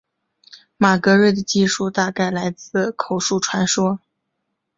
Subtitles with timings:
[0.77, 3.99] 马格瑞的记述大概来自口述传说。